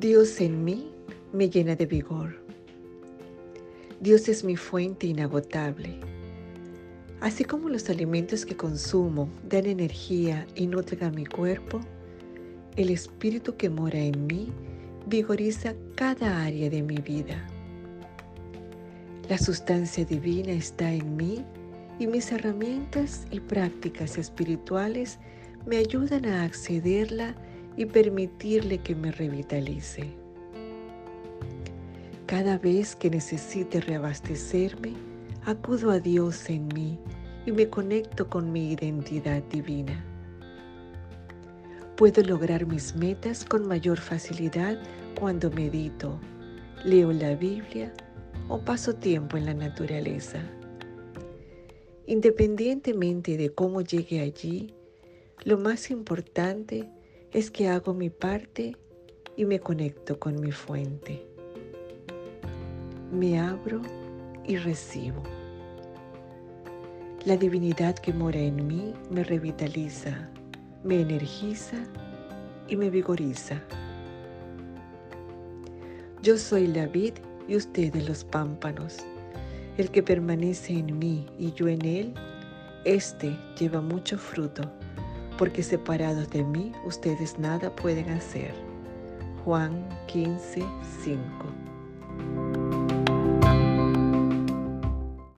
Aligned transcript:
Dios 0.00 0.40
en 0.40 0.64
mí 0.64 0.90
me 1.32 1.48
llena 1.48 1.76
de 1.76 1.86
vigor. 1.86 2.34
Dios 4.00 4.28
es 4.28 4.42
mi 4.42 4.56
fuente 4.56 5.06
inagotable. 5.06 6.00
Así 7.20 7.44
como 7.44 7.68
los 7.68 7.88
alimentos 7.88 8.44
que 8.44 8.56
consumo 8.56 9.28
dan 9.48 9.66
energía 9.66 10.48
y 10.56 10.66
nutren 10.66 11.04
a 11.04 11.10
mi 11.10 11.24
cuerpo, 11.24 11.80
el 12.76 12.90
Espíritu 12.90 13.56
que 13.56 13.70
mora 13.70 14.00
en 14.00 14.26
mí 14.26 14.52
vigoriza 15.06 15.74
cada 15.94 16.42
área 16.42 16.68
de 16.68 16.82
mi 16.82 16.96
vida. 16.96 17.46
La 19.28 19.38
sustancia 19.38 20.04
divina 20.04 20.50
está 20.52 20.92
en 20.92 21.16
mí 21.16 21.44
y 22.00 22.08
mis 22.08 22.32
herramientas 22.32 23.26
y 23.30 23.38
prácticas 23.38 24.18
espirituales 24.18 25.20
me 25.66 25.76
ayudan 25.76 26.26
a 26.26 26.42
accederla 26.42 27.36
y 27.76 27.86
permitirle 27.86 28.78
que 28.78 28.94
me 28.94 29.10
revitalice. 29.10 30.04
Cada 32.26 32.58
vez 32.58 32.96
que 32.96 33.10
necesite 33.10 33.80
reabastecerme, 33.80 34.94
acudo 35.44 35.90
a 35.90 35.98
Dios 35.98 36.48
en 36.48 36.68
mí 36.68 36.98
y 37.46 37.52
me 37.52 37.68
conecto 37.68 38.28
con 38.28 38.50
mi 38.50 38.72
identidad 38.72 39.42
divina. 39.44 40.04
Puedo 41.96 42.22
lograr 42.22 42.66
mis 42.66 42.96
metas 42.96 43.44
con 43.44 43.68
mayor 43.68 43.98
facilidad 43.98 44.78
cuando 45.18 45.50
medito, 45.50 46.18
leo 46.84 47.12
la 47.12 47.34
Biblia 47.34 47.92
o 48.48 48.58
paso 48.58 48.94
tiempo 48.94 49.36
en 49.36 49.46
la 49.46 49.54
naturaleza. 49.54 50.40
Independientemente 52.06 53.36
de 53.36 53.50
cómo 53.50 53.80
llegue 53.80 54.20
allí, 54.20 54.74
lo 55.44 55.56
más 55.58 55.90
importante 55.90 56.88
es 57.34 57.50
que 57.50 57.68
hago 57.68 57.92
mi 57.92 58.10
parte 58.10 58.76
y 59.36 59.44
me 59.44 59.58
conecto 59.58 60.20
con 60.20 60.40
mi 60.40 60.52
fuente. 60.52 61.26
Me 63.10 63.40
abro 63.40 63.82
y 64.46 64.56
recibo. 64.56 65.20
La 67.26 67.36
divinidad 67.36 67.96
que 67.96 68.12
mora 68.12 68.38
en 68.38 68.64
mí 68.68 68.94
me 69.10 69.24
revitaliza, 69.24 70.30
me 70.84 71.00
energiza 71.00 71.78
y 72.68 72.76
me 72.76 72.88
vigoriza. 72.88 73.60
Yo 76.22 76.38
soy 76.38 76.68
la 76.68 76.86
vid 76.86 77.14
y 77.48 77.56
ustedes 77.56 78.08
los 78.08 78.22
pámpanos. 78.22 78.98
El 79.76 79.90
que 79.90 80.04
permanece 80.04 80.74
en 80.74 80.96
mí 81.00 81.26
y 81.36 81.52
yo 81.52 81.66
en 81.66 81.84
él, 81.84 82.14
éste 82.84 83.36
lleva 83.58 83.80
mucho 83.80 84.18
fruto 84.18 84.70
porque 85.36 85.62
separados 85.62 86.30
de 86.30 86.44
mí 86.44 86.72
ustedes 86.84 87.38
nada 87.38 87.74
pueden 87.74 88.10
hacer. 88.10 88.54
Juan 89.44 89.88
15, 90.06 90.64
5 91.04 91.73